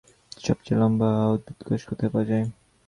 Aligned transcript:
সবচেয়ে 0.37 0.79
লম্বা 0.81 1.09
উদ্ভিদকোষ 1.33 1.81
কোথায় 1.89 2.11
পাওয়া 2.13 2.27
যায়? 2.29 2.45